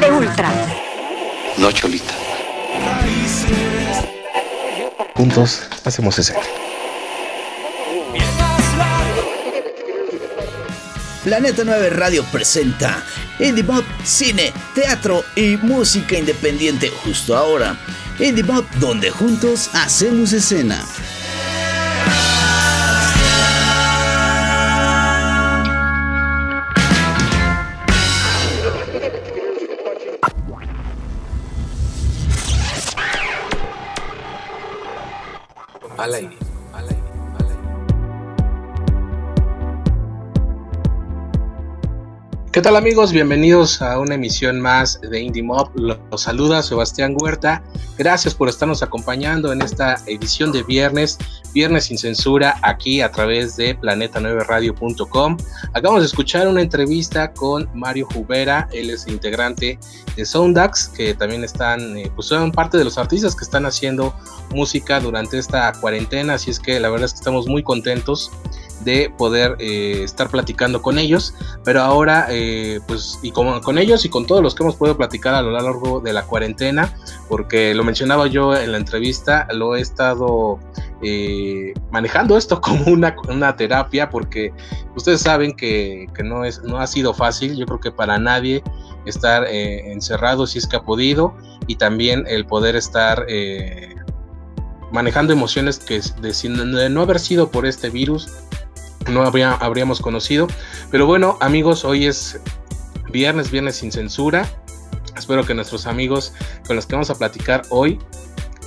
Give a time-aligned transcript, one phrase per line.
[0.00, 0.52] de Ultra.
[1.56, 2.14] No, Cholita.
[5.14, 6.34] Juntos hacemos ese.
[11.24, 13.02] Planeta 9 Radio presenta
[13.40, 17.76] Indie Pop, cine, teatro y música independiente justo ahora.
[18.18, 20.84] Indie Pop, donde juntos hacemos escena.
[36.14, 36.37] Al
[42.58, 43.12] ¿Qué tal amigos?
[43.12, 45.70] Bienvenidos a una emisión más de Indie Mob.
[45.76, 47.62] Los saluda Sebastián Huerta.
[47.96, 51.18] Gracias por estarnos acompañando en esta edición de viernes,
[51.54, 55.36] viernes sin censura, aquí a través de planeta9radio.com.
[55.72, 59.78] Acabamos de escuchar una entrevista con Mario Jubera, él es integrante
[60.16, 64.12] de Soundax, que también están, eh, pues son parte de los artistas que están haciendo
[64.52, 68.32] música durante esta cuarentena, así es que la verdad es que estamos muy contentos
[68.84, 71.34] de poder eh, estar platicando con ellos,
[71.64, 75.34] pero ahora eh, pues y con, ellos y con todos los que hemos podido platicar
[75.34, 76.94] a lo largo de la cuarentena,
[77.28, 80.58] porque lo mencionaba yo en la entrevista, lo he estado
[81.02, 84.52] eh, manejando esto como una, una, terapia, porque
[84.94, 88.62] ustedes saben que, no, es, no ha sido fácil, yo creo que para nadie
[89.06, 91.34] estar encerrado si es que ha podido,
[91.66, 93.26] y también el poder estar
[94.92, 98.28] manejando emociones que de, de no haber sido por este virus,
[99.08, 100.46] no habría, habríamos conocido.
[100.90, 102.40] Pero bueno, amigos, hoy es
[103.10, 104.48] viernes, viernes sin censura.
[105.16, 106.32] Espero que nuestros amigos
[106.66, 107.98] con los que vamos a platicar hoy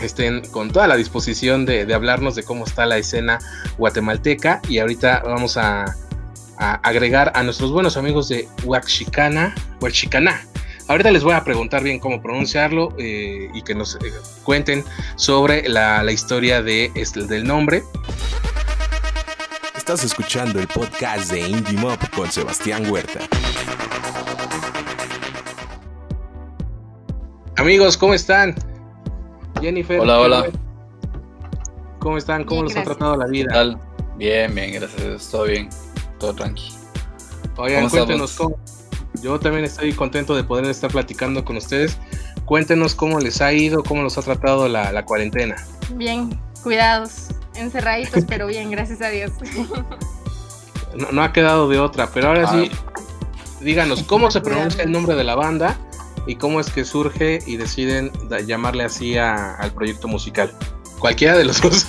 [0.01, 3.39] estén con toda la disposición de, hablarnos de cómo está la escena
[3.77, 4.61] guatemalteca.
[4.67, 5.85] Y ahorita vamos a,
[6.57, 10.45] agregar a nuestros buenos amigos de Huaxicana, Huaxicana.
[10.87, 14.11] Ahorita les voy a preguntar bien cómo pronunciarlo eh, y que nos eh,
[14.43, 14.83] cuenten
[15.15, 17.81] sobre la, la historia de, este, del nombre.
[19.81, 23.21] Estás escuchando el podcast de Indie Mob con Sebastián Huerta.
[27.57, 28.53] Amigos, ¿cómo están?
[29.59, 29.99] Jennifer.
[29.99, 30.45] Hola, hola.
[31.97, 32.43] ¿Cómo están?
[32.43, 33.47] ¿Cómo bien, los ha tratado la vida?
[33.47, 33.79] ¿Qué tal?
[34.17, 35.31] Bien, bien, gracias.
[35.31, 35.67] Todo bien,
[36.19, 36.73] todo tranqui.
[37.57, 38.59] Oigan, cuéntenos cómo.
[39.23, 41.97] Yo también estoy contento de poder estar platicando con ustedes.
[42.45, 45.55] Cuéntenos cómo les ha ido, cómo los ha tratado la, la cuarentena.
[45.95, 49.31] Bien, cuidados, encerraditos, pero bien, gracias a Dios.
[50.95, 52.51] No, no, ha quedado de otra, pero ahora ah.
[52.51, 52.71] sí,
[53.61, 55.77] díganos, ¿cómo se pronuncia el nombre de la banda
[56.27, 58.11] y cómo es que surge y deciden
[58.45, 60.51] llamarle así a, al proyecto musical?
[60.99, 61.87] Cualquiera de los dos.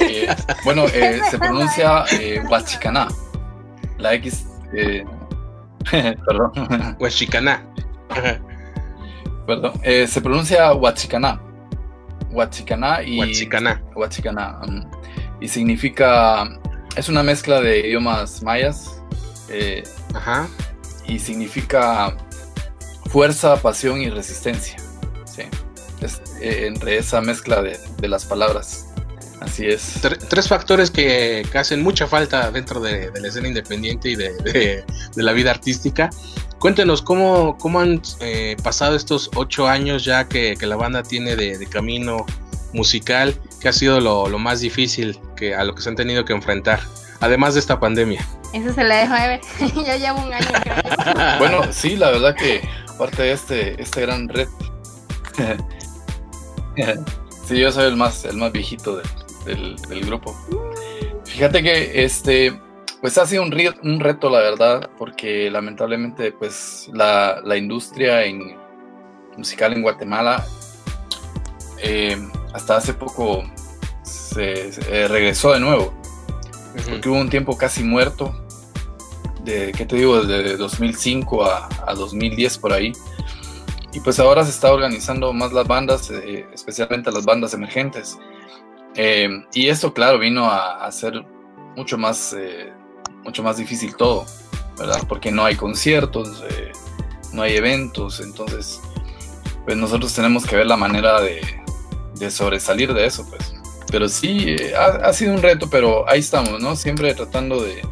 [0.00, 0.34] eh,
[0.64, 3.08] bueno, eh, se pronuncia eh, Huachicaná.
[3.98, 4.46] La X.
[4.74, 5.04] Eh,
[6.26, 6.96] perdón.
[6.98, 7.66] Huachicaná.
[9.46, 9.72] Perdón.
[9.82, 11.40] Eh, se pronuncia Huachicaná.
[12.32, 13.18] Huachicaná y.
[13.18, 13.82] Huachicaná.
[13.94, 14.60] Huachicaná.
[14.66, 14.84] Um,
[15.40, 16.58] y significa.
[16.96, 19.00] Es una mezcla de idiomas mayas.
[19.48, 19.82] Eh,
[20.14, 20.48] Ajá.
[21.06, 22.16] Y significa
[23.10, 24.76] fuerza, pasión y resistencia.
[25.24, 25.42] Sí.
[26.00, 28.91] Es, eh, entre esa mezcla de, de, las palabras.
[29.44, 30.00] Así es.
[30.28, 34.32] Tres factores que, que hacen mucha falta dentro de, de, la escena independiente y de,
[34.34, 36.10] de la vida artística.
[36.62, 41.34] Cuéntenos cómo, cómo han eh, pasado estos ocho años ya que, que la banda tiene
[41.34, 42.24] de, de, camino
[42.72, 46.24] musical, que ha sido lo, lo, más difícil que a lo que se han tenido
[46.24, 46.78] que enfrentar,
[47.18, 48.24] además de esta pandemia.
[48.54, 49.40] Eso se la dejo de ver,
[49.84, 50.46] ya llevo un año.
[50.62, 50.76] Creo.
[51.40, 54.46] bueno, sí, la verdad que aparte de este, este gran red,
[57.48, 59.08] sí, yo soy el más, el más viejito del,
[59.44, 60.36] del, del grupo.
[61.24, 62.52] Fíjate que este
[63.02, 68.56] pues ha sido un, un, reto, la verdad, porque lamentablemente, pues la, la industria en,
[69.36, 70.46] musical en Guatemala
[71.82, 72.16] eh,
[72.54, 73.42] hasta hace poco
[74.02, 76.90] se, se, regresó de nuevo, uh -huh.
[76.90, 78.32] porque hubo un tiempo casi muerto,
[79.42, 82.92] de, ¿qué te digo?, desde 2005 a, a 2010 por ahí.
[83.92, 88.16] Y pues ahora se está organizando más las bandas, eh, especialmente las bandas emergentes.
[88.94, 91.24] Eh, y esto, claro, vino a, ser
[91.76, 92.72] mucho más eh,
[93.24, 94.26] mucho más difícil todo,
[94.78, 95.02] ¿verdad?
[95.08, 96.72] Porque no hay conciertos, eh,
[97.32, 98.80] no hay eventos, entonces,
[99.64, 101.40] pues nosotros tenemos que ver la manera de,
[102.16, 103.54] de sobresalir de eso, pues.
[103.90, 106.76] Pero sí, ha, ha, sido un reto, pero ahí estamos, ¿no?
[106.76, 107.82] Siempre tratando de,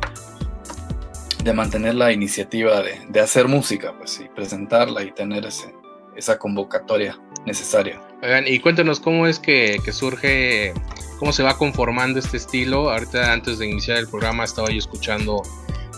[1.45, 5.75] de mantener la iniciativa de, de, hacer música, pues, y presentarla y tener ese,
[6.17, 8.01] esa convocatoria necesaria.
[8.23, 10.75] Oigan, y cuéntenos cómo es que, que surge
[11.19, 12.91] cómo se va conformando este estilo.
[12.91, 15.43] Ahorita antes de iniciar el programa estaba yo escuchando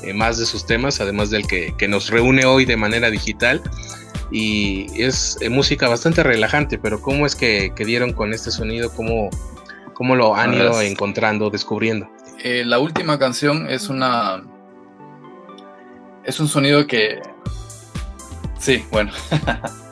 [0.02, 3.62] eh, más de sus temas, además del que, que, nos reúne hoy de manera digital.
[4.30, 8.92] y es eh, música bastante relajante, pero ¿cómo es que, dieron con este sonido?
[8.94, 9.30] ¿Cómo,
[9.94, 12.08] cómo lo han ido encontrando, descubriendo?
[12.42, 14.44] Eh, la última canción es una...
[16.24, 17.20] Es un sonido que...
[18.58, 19.10] Sí, bueno.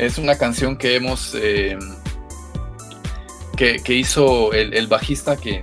[0.00, 1.34] es una canción que hemos...
[1.34, 1.78] Eh,
[3.56, 5.60] que, hizo el, bajista, que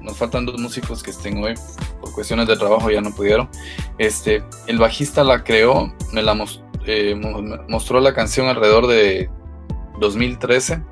[0.00, 1.52] nos faltan dos músicos que estén hoy,
[2.00, 3.50] por cuestiones de trabajo ya no pudieron.
[3.98, 6.34] Este, el bajista la creó, me la
[6.86, 7.14] eh,
[7.68, 9.28] mostró la canción alrededor de
[10.00, 10.82] 2013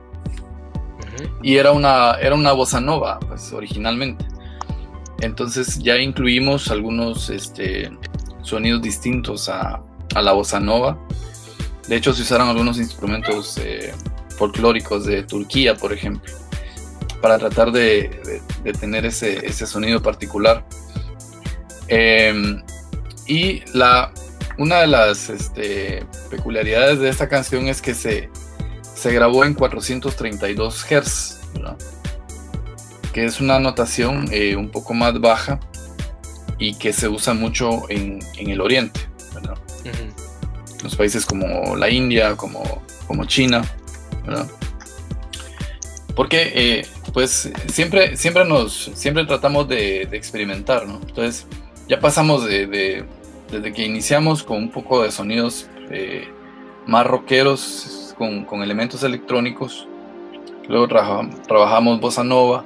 [1.42, 4.26] y era una, era una bossa nova, pues originalmente.
[5.22, 7.90] Entonces ya incluimos algunos este,
[8.42, 9.82] sonidos distintos a,
[10.14, 10.98] a, la bossa nova.
[11.88, 13.92] De hecho, se usaron algunos instrumentos eh,
[14.36, 16.32] folclóricos de Turquía, por ejemplo,
[17.20, 18.40] para tratar de,
[18.80, 20.64] tener ese, ese, sonido particular.
[21.88, 22.62] Em,
[23.26, 24.12] y la,
[24.58, 28.30] una de las este, peculiaridades de esta canción es que se,
[28.94, 31.40] se grabó en 432 Hz,
[33.12, 35.60] que es una notación eh, un poco más baja
[36.58, 39.00] y que se usa mucho en, el oriente,
[39.84, 40.12] en
[40.82, 43.62] los países como la India, como, como China,
[46.14, 51.00] porque eh, pues siempre, siempre nos siempre tratamos de, experimentar, ¿no?
[51.06, 51.46] Entonces
[51.88, 53.04] ya pasamos de
[53.52, 56.26] desde que iniciamos con un poco de sonidos eh,
[56.86, 59.86] más rockeros, con, elementos electrónicos.
[60.68, 62.64] Luego trabajamos bossa nova,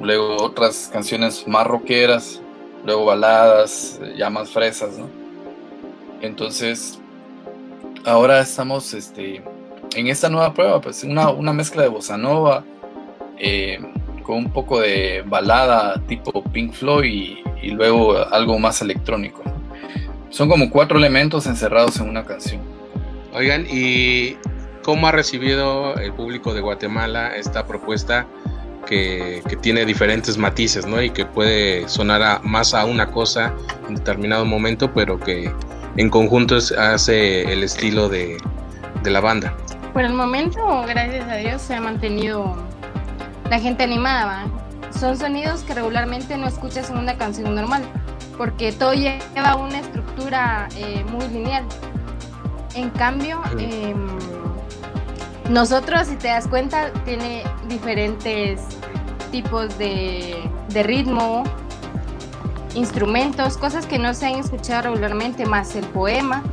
[0.00, 2.42] luego otras canciones más rockeras,
[2.84, 5.08] luego baladas ya más fresas, ¿no?
[6.20, 6.98] Entonces,
[8.06, 9.42] ahora estamos este,
[9.94, 12.64] en esta nueva prueba, pues una, una mezcla de bossa nova
[13.38, 13.78] eh,
[14.22, 19.42] con un poco de balada tipo Pink Floyd y, y luego algo más electrónico.
[20.30, 22.60] Son como cuatro elementos encerrados en una canción.
[23.32, 24.36] Oigan, ¿y
[24.82, 28.26] cómo ha recibido el público de Guatemala esta propuesta
[28.86, 31.02] que, tiene diferentes matices, ¿no?
[31.02, 33.52] Y que puede sonar más a una cosa
[33.88, 35.52] en determinado momento, pero que
[35.96, 38.38] en conjunto hace el estilo de,
[39.02, 39.56] de la banda.
[39.92, 42.56] Por el momento, gracias a Dios, se ha mantenido
[43.50, 44.46] la gente animada.
[44.98, 47.82] Son sonidos que regularmente no escuchas en una canción normal
[48.36, 51.64] porque todo lleva una estructura eh, muy lineal.
[52.74, 54.06] En cambio, em,
[55.50, 58.60] nosotros, si te das cuenta, tiene diferentes
[59.30, 61.44] tipos de, ritmo,
[62.76, 66.44] instrumentos, cosas que no se han escuchado regularmente, más el poema.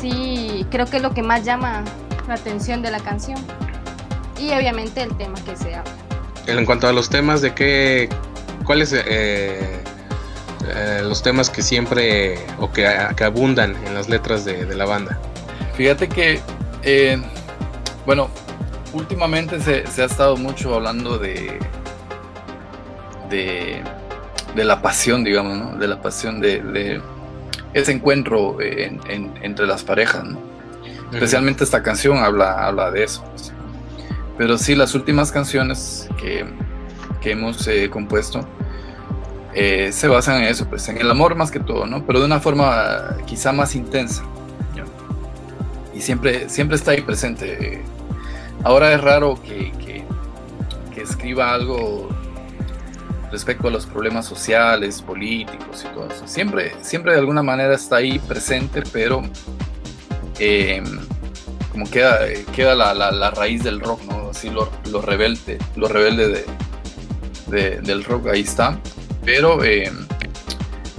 [0.00, 1.84] Sí, creo que es lo que más llama
[2.26, 3.38] la atención de la canción.
[4.40, 5.92] Y obviamente el tema que se habla.
[6.46, 8.08] En cuanto a los temas, ¿de qué,
[8.64, 9.82] cuáles eh,
[10.68, 15.18] eh, los temas que siempre o que, abundan en las letras de, la banda.
[15.74, 16.40] Fíjate que,
[16.82, 17.20] eh,
[18.06, 18.28] bueno,
[18.92, 21.58] últimamente se, ha estado mucho hablando de,
[23.28, 23.82] de,
[24.56, 27.00] la pasión, digamos, de la pasión de,
[27.74, 30.24] ese encuentro entre las parejas.
[31.12, 33.24] Especialmente esta canción habla, habla de eso.
[34.38, 36.44] Pero sí, las últimas canciones que,
[37.30, 38.46] hemos eh, compuesto,
[39.54, 42.04] eh, se basan en eso, pues en el amor más que todo, ¿no?
[42.06, 44.24] Pero de una forma quizá más intensa.
[45.94, 47.82] Y siempre, siempre está ahí presente.
[48.64, 50.02] Ahora es raro que, que,
[51.00, 52.08] escriba algo
[53.32, 56.28] respecto a los problemas sociales, políticos y todo eso.
[56.28, 59.22] Siempre, siempre de alguna manera está ahí presente, pero
[60.38, 60.84] em,
[61.72, 62.20] como queda,
[62.54, 64.28] queda la, la, raíz del rock, ¿no?
[64.30, 64.68] Así lo,
[65.00, 66.44] rebelde, lo rebelde
[67.46, 68.78] de, del rock, ahí está.
[69.24, 69.90] Pero eh,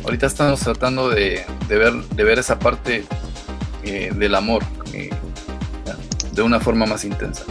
[0.04, 3.06] ahorita estamos tratando de, ver, de ver esa parte
[3.84, 4.64] eh, del amor
[4.94, 5.12] eh,
[6.32, 7.44] de una forma más intensa.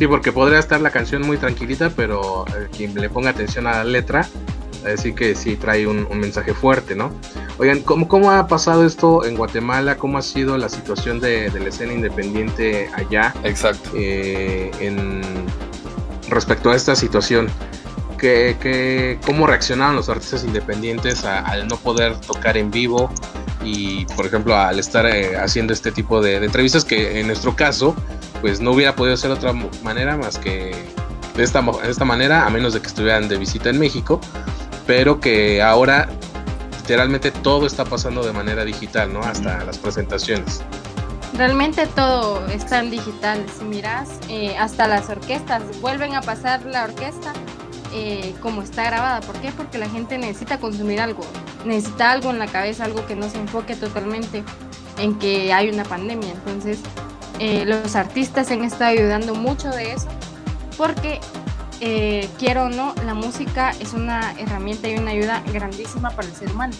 [0.00, 3.84] Sí, porque podría estar la canción muy tranquilita, pero quien le ponga atención a la
[3.84, 4.26] letra,
[4.82, 7.12] decir que sí trae un, mensaje fuerte, ¿no?
[7.58, 9.98] Oigan, ¿cómo, ¿cómo, ha pasado esto en Guatemala?
[9.98, 13.34] ¿Cómo ha sido la situación de, la escena independiente allá?
[13.44, 13.90] Exacto.
[13.94, 15.20] en,
[16.30, 17.48] respecto a esta situación
[18.16, 23.12] que, cómo reaccionaron los artistas independientes al no poder tocar en vivo
[23.62, 27.94] y, por ejemplo, al estar eh, haciendo este tipo de, entrevistas que en nuestro caso,
[28.40, 30.74] pues no hubiera podido ser de otra manera más que
[31.36, 34.20] de esta, de esta manera, a menos de que estuvieran de visita en México,
[34.86, 36.08] pero que ahora
[36.78, 39.20] literalmente todo está pasando de manera digital, ¿no?
[39.20, 40.62] Hasta las presentaciones.
[41.34, 43.46] Realmente todo está en digital.
[43.56, 47.32] Si miras, eh, hasta las orquestas vuelven a pasar la orquesta
[47.92, 49.20] eh, como está grabada.
[49.20, 49.52] ¿Por qué?
[49.52, 51.22] Porque la gente necesita consumir algo,
[51.64, 54.42] necesita algo en la cabeza, algo que no se enfoque totalmente.
[54.98, 56.30] en que hay una pandemia.
[56.30, 56.80] Entonces,
[57.42, 60.08] eh, los artistas han estado ayudando mucho de eso
[60.76, 61.20] porque,
[61.80, 66.34] eh, quiero o no, la música es una herramienta y una ayuda grandísima para el
[66.34, 66.74] ser humano.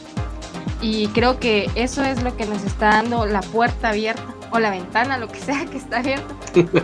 [0.82, 4.68] Y creo que eso es lo que nos está dando la puerta abierta o la
[4.68, 6.34] ventana, lo que sea que está abierta,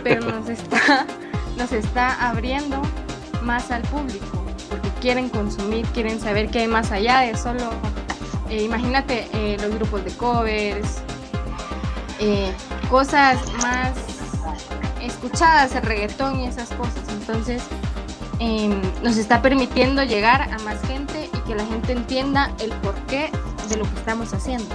[0.03, 1.05] pero nos está,
[1.55, 2.81] nos está abriendo
[3.43, 7.69] más al público, porque quieren consumir, quieren saber qué hay más allá de solo,
[8.49, 9.27] eh, imagínate
[9.61, 11.01] los grupos de covers,
[12.89, 13.93] cosas más
[15.01, 17.03] escuchadas, el reggaetón y esas cosas.
[17.09, 17.63] Entonces,
[18.39, 23.31] em, nos está permitiendo llegar a más gente y que la gente entienda el porqué
[23.69, 24.73] de lo que estamos haciendo.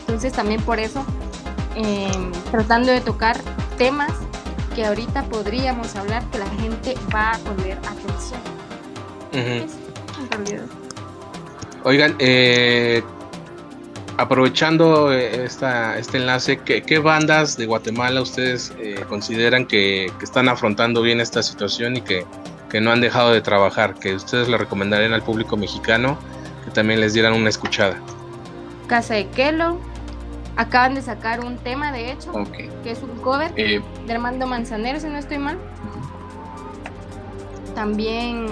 [0.00, 1.04] Entonces, también por eso,
[1.74, 3.36] em, tratando de tocar
[3.78, 4.12] temas
[4.74, 8.40] que ahorita podríamos hablar que la gente va a poner atención.
[9.32, 10.66] En realidad.
[11.84, 13.02] Oigan, eh,
[14.22, 20.24] aprovechando eh, esta, este enlace, ¿qué, qué bandas de Guatemala ustedes eh, consideran que, que
[20.24, 22.24] están afrontando bien esta situación y que,
[22.70, 23.94] que no han dejado de trabajar?
[23.94, 26.18] Que ustedes le recomendarían al público mexicano
[26.64, 27.96] que también les dieran una escuchada.
[28.86, 29.78] Casa de Kelo.
[30.54, 32.30] Acaban de sacar un tema, de hecho,
[32.84, 35.56] que es un cover Eh, de Armando Manzanero, si no estoy mal.
[37.74, 38.46] También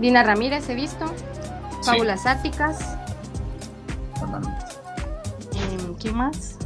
[0.00, 1.06] Dina Ramírez he visto.
[1.06, 1.90] Sí.
[1.90, 2.96] Fábulas Áticas.
[4.22, 6.56] Em, ¿Quién más?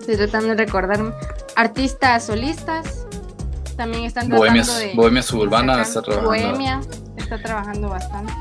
[0.00, 1.12] Estoy tratando de recordarme.
[1.56, 3.06] Artistas solistas.
[3.76, 4.92] También están tratando Bohemias- de.
[4.94, 6.28] Bohemia Suburbana está trabajando.
[6.30, 6.80] Bohemia
[7.16, 8.32] está trabajando bastante.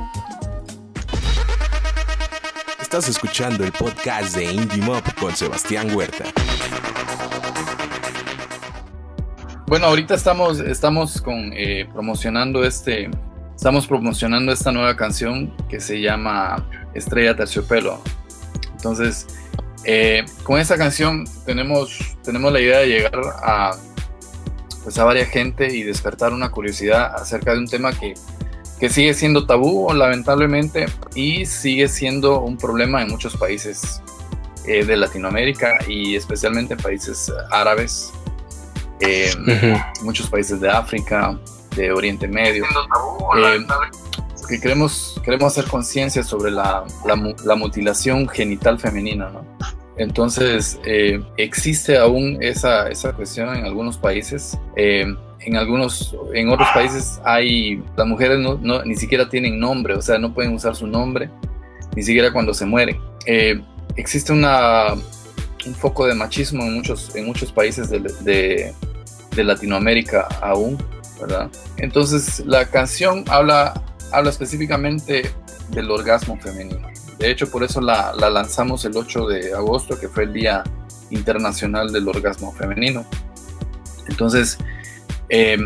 [2.81, 6.25] Estás escuchando el podcast de Indie Mob con Sebastián Huerta.
[9.65, 13.09] Bueno, ahorita estamos, estamos con, eh, promocionando este,
[13.63, 18.01] estamos promocionando esta nueva canción que se llama Estrella Terciopelo.
[18.75, 19.25] Entonces,
[19.85, 23.71] eh, con esta canción tenemos, tenemos la idea de llegar a,
[24.83, 28.15] pues a varias gente y despertar una curiosidad acerca de un tema que,
[28.81, 34.01] que sigue siendo tabú, lamentablemente, y sigue siendo un problema en muchos países
[34.67, 38.11] eh, de Latinoamérica y especialmente en países árabes.
[38.99, 39.31] eh,
[40.01, 41.39] muchos países de África,
[41.75, 43.65] de Oriente Medio, eh,
[44.49, 49.45] que queremos, queremos hacer conciencia sobre la, la mu- la mutilación genital femenina, ¿no?
[49.97, 54.57] Entonces, eh, existe aún esa, esa cuestión en algunos países.
[54.75, 55.05] eh,
[55.45, 60.01] en algunos, en otros países hay, las mujeres no, no- ni siquiera tienen nombre, o
[60.01, 61.29] sea, no pueden usar su nombre,
[61.97, 62.97] ni siquiera cuando se mueren.
[63.25, 63.61] Eh,
[63.97, 64.93] existe una,
[65.65, 68.73] un foco de machismo en muchos, en muchos países de, de-
[69.35, 70.77] de Latinoamérica aún,
[71.77, 73.73] Entonces la canción habla,
[74.11, 75.31] habla específicamente
[75.69, 76.87] del orgasmo femenino.
[77.19, 80.63] De hecho, por eso la, la lanzamos el 8 de agosto, que fue el Día
[81.11, 83.05] Internacional del Orgasmo Femenino.
[84.07, 84.57] Entonces,
[85.29, 85.57] eh,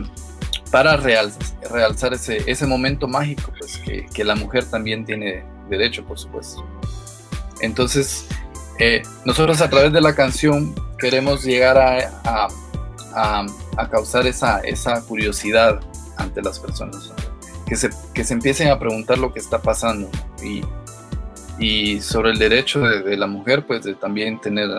[0.71, 1.33] para real-
[1.71, 6.63] realzar ese, ese momento mágico, pues que, que la mujer también tiene derecho, por supuesto.
[7.61, 8.25] Entonces,
[8.79, 12.47] eh, nosotros a través de la canción queremos llegar a, a-
[13.17, 13.45] a-
[13.77, 15.79] a causar esa, esa curiosidad
[16.17, 17.11] ante las personas,
[17.65, 20.09] que, se, que se empiecen a preguntar lo que está pasando
[20.43, 20.61] y,
[21.59, 24.69] y sobre el derecho de, de la mujer, pues de también tener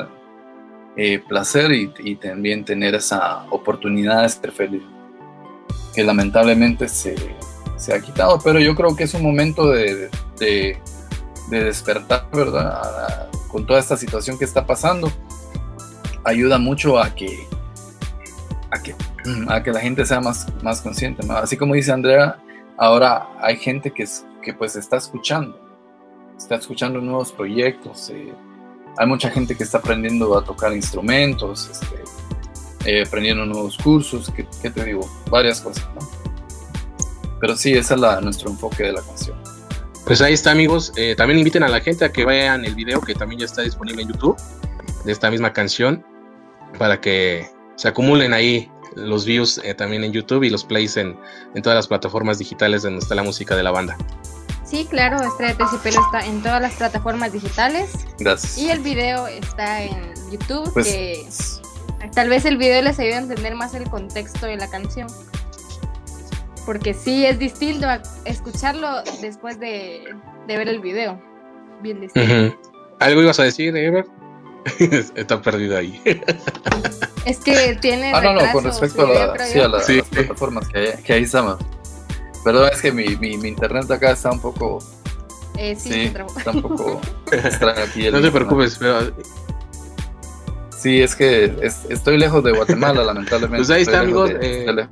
[0.97, 4.83] eh, placer y, y también tener esa oportunidad de ser feliz,
[5.95, 7.15] que lamentablemente se,
[7.77, 10.79] se ha quitado, pero yo creo que es un momento de, de-
[11.51, 12.67] de despertar, ¿verdad?
[12.83, 15.11] A- con toda esta situación que está pasando,
[16.25, 17.47] ayuda mucho a que,
[18.71, 18.95] a que,
[19.49, 21.35] a que la gente sea más, más consciente, ¿no?
[21.35, 22.39] Así como dice Andrea,
[22.77, 25.59] ahora hay gente que, es- que pues está escuchando,
[26.37, 28.33] está escuchando nuevos proyectos, eh,
[28.97, 32.05] hay mucha gente que está aprendiendo a tocar instrumentos, este,
[32.85, 35.09] eh, aprendiendo nuevos cursos, ¿qué, qué te digo?
[35.31, 36.09] Varias cosas, ¿no?
[37.41, 39.37] Pero sí, ese es la, nuestro enfoque de la canción.
[40.05, 40.93] Pues ahí está, amigos.
[40.97, 43.63] Eh, también inviten a la gente a que vean el video que también ya está
[43.63, 44.37] disponible en YouTube
[45.05, 46.05] de esta misma canción
[46.79, 47.47] para que
[47.79, 51.17] se acumulen ahí los views eh, también en YouTube y los plays en,
[51.55, 53.97] en todas las plataformas digitales donde está la música de la banda.
[54.65, 58.59] Sí, claro, Estrella Terciopelo está en todas las plataformas digitales Gracias.
[58.59, 60.87] y el video está en YouTube, Pues,
[62.01, 65.07] que tal vez el video les ayude a entender más el contexto de la canción.
[66.67, 70.03] Porque sí es distinto a escucharlo después de,
[70.47, 71.19] de ver el video.
[71.81, 72.59] Bien distinto.
[73.01, 74.05] ¿Algo ibas a decir, Ever?
[75.15, 76.01] está perdido ahí.
[77.25, 78.13] Es que tiene.
[78.15, 79.65] Ah, no, no, con respecto a, su video, la- creo sí, yo.
[79.65, 79.97] a la- Sí.
[79.99, 81.57] las plataformas que, hay- que ahí estamos.
[82.45, 84.79] Perdón, es que mi, mi, mi internet acá está un poco,
[85.59, 87.01] Eh, sí, está un poco
[87.33, 88.07] extraño aquí.
[88.07, 89.01] el no te preocupes, pero
[90.77, 93.57] Sí, es que es- estoy lejos de Guatemala, lamentablemente.
[93.67, 94.83] Pues ahí está, amigos, de- eh, de.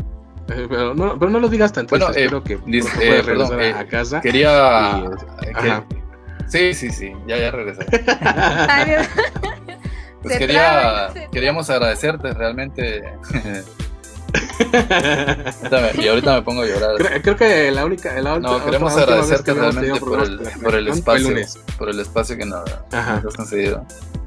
[0.49, 3.61] Eh, pero, no, pero no lo digas tan Bueno, eh, espero que eh, perdón, regresar
[3.61, 4.21] a- eh, a casa.
[4.21, 5.03] Quería.
[5.43, 5.85] y, eh, ajá.
[5.89, 6.06] que-
[6.49, 7.85] sí, sí, sí, ya, ya regresé.
[8.69, 9.07] Adiós.
[10.23, 13.05] Pues quería, queríamos agradecerte realmente.
[15.99, 16.97] Y ahorita me pongo a llorar.
[16.97, 18.21] creo, creo que la única.
[18.21, 21.35] La No, queremos otra- agradecerte que realmente por el, por el espacio,
[21.79, 23.87] por el espacio que nos, has concedido.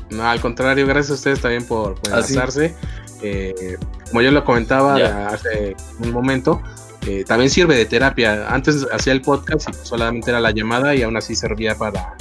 [0.10, 2.76] No, al contrario, gracias a ustedes también por, por Ah, enlazarse.
[3.22, 4.96] Eh, como yo lo comentaba
[5.28, 6.62] hace un momento,
[7.10, 8.48] eh, también sirve de terapia.
[8.54, 12.13] Antes hacía el podcast y solamente era la llamada y aún así servía para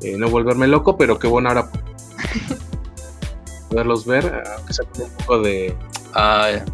[0.00, 1.70] eh, no volverme loco, pero qué bueno ahora
[3.70, 5.76] poderlos ver, aunque sea un poco de,
[6.12, 6.64] ya.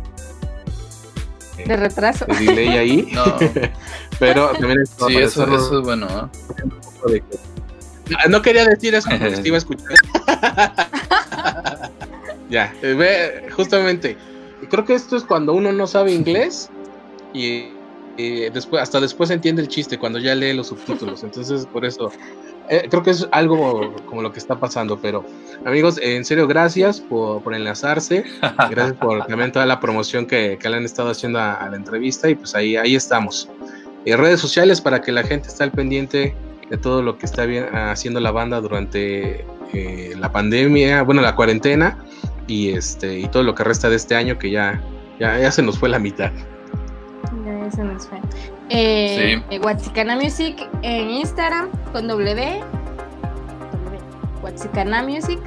[1.67, 2.25] De retraso.
[2.25, 3.25] de delay ahí, No,
[4.19, 6.31] pero también es sí, eso, eso es bueno,
[7.07, 7.23] que-
[8.31, 9.89] No, quería decir eso porque te iba a escuchar.
[12.49, 14.17] ya, eh, ve, justamente.
[14.71, 16.71] Creo que esto es cuando uno no sabe inglés
[17.33, 17.69] y,
[18.17, 21.23] y después, hasta después entiende el chiste cuando ya lee los subtítulos.
[21.23, 22.11] Entonces, por eso,
[22.69, 24.99] eh, creo que es algo como lo que está pasando.
[25.01, 25.25] Pero,
[25.65, 28.25] amigos, en serio, gracias por, por enlazarse.
[28.71, 31.77] Gracias por también toda la promoción que, que le han estado haciendo a, a la
[31.77, 32.29] entrevista.
[32.29, 33.49] Y pues ahí, ahí estamos.
[34.05, 36.35] Eh, redes sociales para que la gente esté al pendiente
[36.71, 41.35] de todo lo que está bien, haciendo la banda durante eh, la pandemia, bueno, la
[41.35, 41.99] cuarentena
[42.47, 44.83] y este y todo lo que resta de este año que ya,
[45.19, 46.31] ya, ya se nos fue la mitad.
[47.69, 48.19] Ya, ya se nos fue.
[48.71, 52.35] Eh, eh, Huatzicana Music en Instagram con W.
[52.35, 52.63] W.
[54.43, 55.39] Huatzicana Music.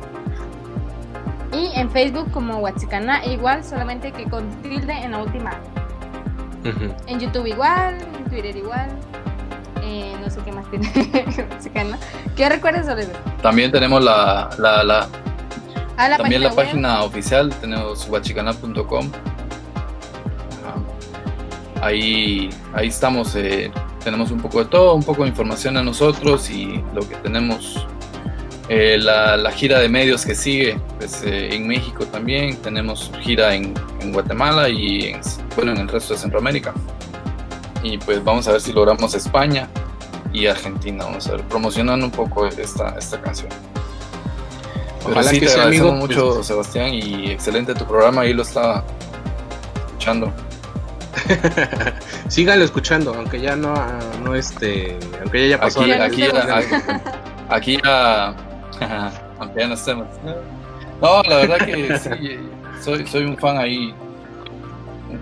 [1.53, 5.51] Y en Facebook como Huatzicana, igual, solamente que con tilde en la última.
[6.61, 6.93] Ujú.
[7.07, 8.89] En YouTube igual, en Twitter igual.
[9.83, 10.89] Eh, no sé qué más tiene
[11.51, 11.97] Huatzicana.
[12.35, 13.15] ¿Qué recuerdas, Oliver?
[13.41, 15.07] También tenemos la, la, la-
[15.97, 16.55] Ah, la también la web.
[16.55, 19.11] página oficial, tenemos guachicana.com.
[21.81, 23.71] Ahí, ahí estamos, eh,
[24.03, 27.87] tenemos un poco de todo, un poco de información a nosotros y lo que tenemos,
[28.69, 33.55] eh, la, la gira de medios que sigue, pues eh, en México también, tenemos gira
[33.55, 35.21] en, en Guatemala y en,
[35.55, 36.73] bueno, en el resto de Centroamérica.
[37.83, 39.67] Y pues vamos a ver si logramos España
[40.31, 43.49] y Argentina, vamos a ver, promocionando un poco esta, esta canción.
[44.99, 45.91] Pero Ojalá sí, que te sea, amigo.
[45.93, 48.85] mucho, Sebastián, y excelente tu programa, ahí lo estaba
[49.87, 50.31] escuchando.
[52.27, 55.57] Síganlo escuchando, aunque ya no, ah, no este, aunque ya.
[55.61, 56.23] Aquí, ya la- aquí,
[57.49, 58.27] aquí ya,
[59.39, 60.07] aunque ya no estemos.
[61.01, 62.39] No, la verdad que sí,
[62.81, 63.93] soy, soy un fan ahí,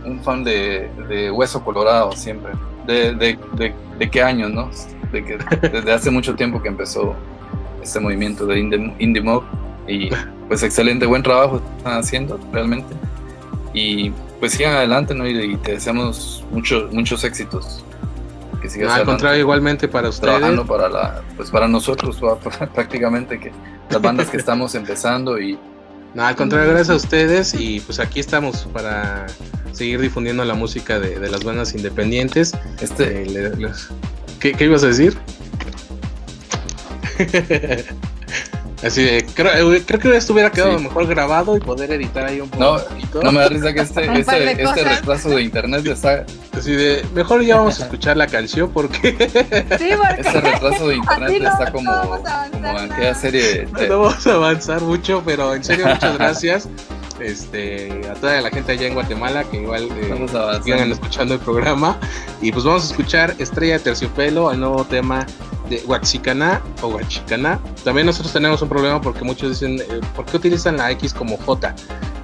[0.06, 2.52] un- fan de, de Hueso Colorado siempre.
[2.86, 4.70] De, de, de, de qué años, ¿no?
[5.12, 5.38] De que,
[5.70, 7.16] desde hace mucho tiempo que empezó
[7.84, 9.44] este movimiento de indie, indie mob
[9.88, 10.10] y
[10.48, 12.94] pues excelente, buen trabajo están haciendo realmente
[13.74, 15.28] y pues sigan adelante, ¿no?
[15.28, 17.84] Y, y te deseamos muchos muchos éxitos.
[18.62, 20.34] Que sigas al contrario, igualmente para ustedes.
[20.36, 22.20] trabajando para la pues para nosotros
[22.76, 23.52] prácticamente que
[23.90, 25.58] las bandas que estamos empezando y
[26.14, 29.28] No, al contrario, gracias a ustedes y pues aquí estamos para
[29.72, 32.54] seguir difundiendo la música de, de las bandas independientes.
[32.82, 33.26] este Eh,
[33.58, 33.72] le-
[34.40, 35.18] ¿Qué, qué ibas a decir?
[38.84, 40.84] Así de, creo, eh, creo que esto hubiera quedado Sí.
[40.86, 43.22] mejor grabado y poder editar ahí un No, poquito.
[43.22, 46.26] no me da risa que este este, este retraso de internet está
[46.58, 49.12] Así de, mejor ya vamos a escuchar la canción porque
[49.78, 53.68] Sí, porque este retraso de internet no- está no como como en aquella serie de,
[53.90, 56.70] no vamos a avanzar mucho, pero en serio muchas gracias.
[57.20, 62.00] Este, a toda la gente allá en Guatemala que igual eh, escuchando el programa.
[62.42, 65.26] Y pues vamos a escuchar Estrella de Terciopelo, el nuevo tema
[65.70, 67.60] de Huaxicaná o Huachicaná.
[67.84, 71.38] También nosotros tenemos un problema porque muchos dicen, eh, ¿por qué utilizan la X como
[71.38, 71.76] J?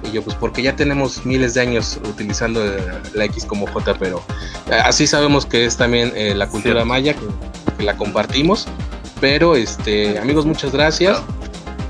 [0.04, 2.78] Y yo, pues porque ya tenemos miles de años utilizando eh,
[3.14, 4.22] la X como J, pero
[4.70, 6.86] eh, así sabemos que es también eh, la cultura Cierto.
[6.86, 7.26] maya, que,
[7.78, 8.66] que la compartimos.
[9.20, 11.22] Pero, este, amigos, muchas gracias.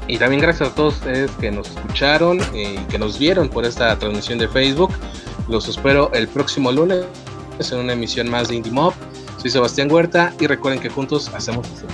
[0.09, 3.99] Y también gracias a todos ustedes que nos escucharon y que nos vieron por esta
[3.99, 4.93] transmisión de Facebook.
[5.49, 7.05] Los espero el próximo lunes
[7.59, 8.95] en una emisión más de Indie Mob.
[9.39, 11.87] Soy Sebastián Huerta y recuerden que juntos hacemos esto.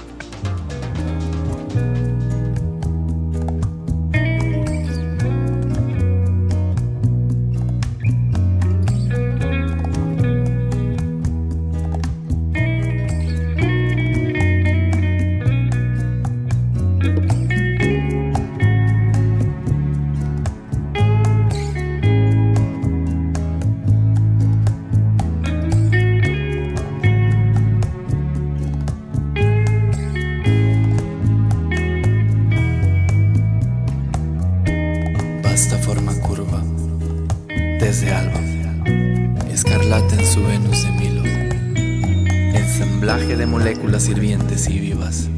[44.02, 45.28] Moléculas hirvientes y vivas,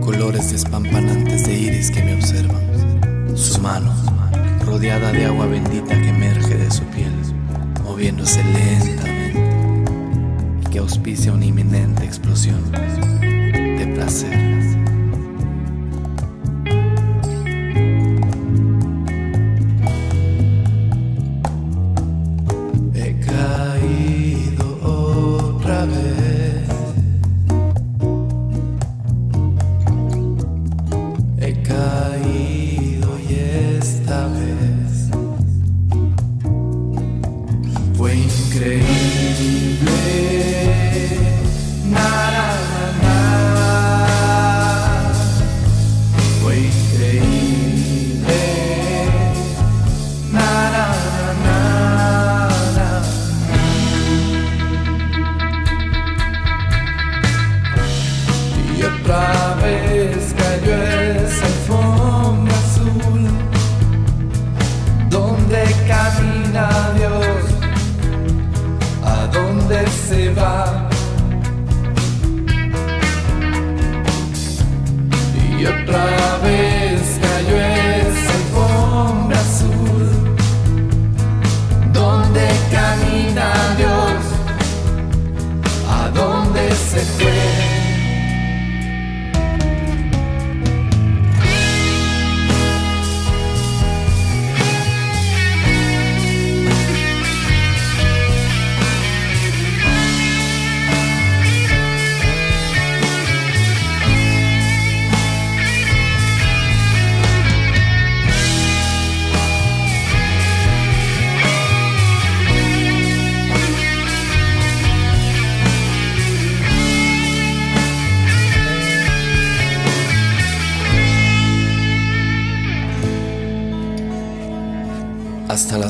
[0.00, 1.03] colores despampanantes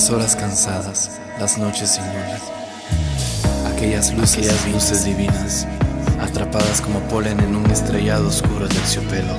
[0.05, 2.39] las horas cansadas, las noches sin luna.
[3.73, 5.67] Aquellas luces, Aquellas luces divinas,
[6.21, 9.33] atrapadas como polen en un estrellado oscuro terciopelo.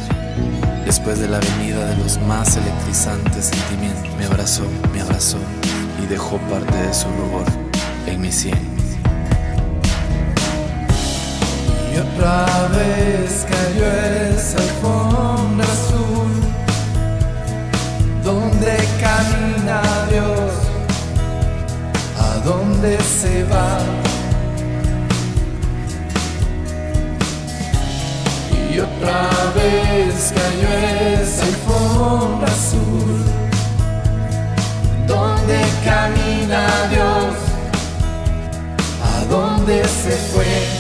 [0.83, 5.37] Después de la venida de los más electrizantes sentimientos, me abrazó, me abrazó
[6.03, 7.45] y dejó parte de su rubor
[8.07, 8.57] en mi sien.
[11.93, 13.04] Y otra vez
[23.01, 23.79] se va.
[28.71, 33.23] Y otra vez cayó esa alfombra azul,
[35.07, 37.35] donde camina Dios,
[39.03, 40.74] a dónde se fue.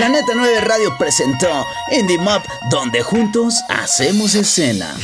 [0.00, 4.96] La Neta 9 Radio presentó Indie Mob, donde juntos hacemos escena.